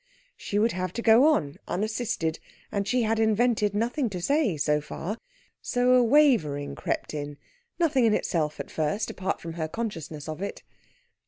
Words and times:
She 0.35 0.57
would 0.57 0.71
have 0.71 0.93
to 0.93 1.01
go 1.03 1.27
on, 1.27 1.57
unassisted, 1.67 2.39
and 2.71 2.87
she 2.87 3.03
had 3.03 3.19
invented 3.19 3.75
nothing 3.75 4.09
to 4.09 4.19
say, 4.19 4.57
so 4.57 4.81
far. 4.81 5.19
So 5.61 5.93
a 5.93 6.03
wavering 6.03 6.73
crept 6.73 7.13
in 7.13 7.37
nothing 7.77 8.05
in 8.05 8.13
itself 8.15 8.59
at 8.59 8.71
first, 8.71 9.11
apart 9.11 9.39
from 9.39 9.53
her 9.53 9.67
consciousness 9.67 10.27
of 10.27 10.41
it. 10.41 10.63